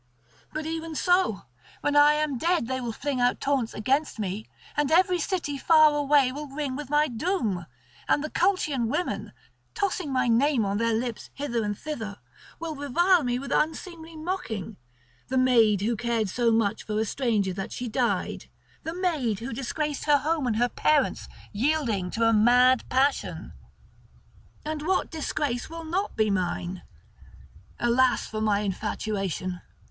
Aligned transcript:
But 0.51 0.65
even 0.65 0.95
so, 0.95 1.43
when 1.81 1.95
I 1.95 2.13
am 2.13 2.39
dead, 2.39 2.65
they 2.65 2.81
will 2.81 2.91
fling 2.91 3.21
out 3.21 3.39
taunts 3.39 3.71
against 3.75 4.17
me; 4.17 4.47
and 4.75 4.89
every 4.89 5.19
city 5.19 5.59
far 5.59 5.95
away 5.95 6.31
will 6.31 6.47
ring 6.47 6.75
with 6.75 6.89
my 6.89 7.07
doom, 7.07 7.67
and 8.09 8.23
the 8.23 8.31
Colchian 8.31 8.87
women, 8.87 9.31
tossing 9.75 10.11
my 10.11 10.27
name 10.27 10.65
on 10.65 10.79
their 10.79 10.95
lips 10.95 11.29
hither 11.35 11.63
and 11.63 11.77
thither, 11.77 12.17
will 12.59 12.73
revile 12.75 13.23
me 13.23 13.37
with 13.37 13.51
unseemly 13.51 14.15
mocking—the 14.15 15.37
maid 15.37 15.81
who 15.81 15.95
cared 15.95 16.29
so 16.29 16.51
much 16.51 16.81
for 16.83 16.99
a 16.99 17.05
stranger 17.05 17.53
that 17.53 17.71
she 17.71 17.87
died, 17.87 18.47
the 18.81 18.95
maid 18.95 19.37
who 19.37 19.53
disgraced 19.53 20.05
her 20.05 20.17
home 20.17 20.47
and 20.47 20.55
her 20.55 20.67
parents, 20.69 21.27
yielding 21.51 22.09
to 22.09 22.23
a 22.27 22.33
mad 22.33 22.83
passion. 22.89 23.53
And 24.65 24.81
what 24.81 25.11
disgrace 25.11 25.69
will 25.69 25.85
not 25.85 26.15
be 26.15 26.31
mine? 26.31 26.81
Alas 27.79 28.25
for 28.25 28.41
my 28.41 28.61
infatuation! 28.61 29.61